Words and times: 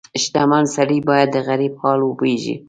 •شتمن 0.23 0.63
سړی 0.75 0.99
باید 1.09 1.27
د 1.31 1.37
غریب 1.47 1.73
حال 1.81 1.99
وپوهيږي. 2.03 2.55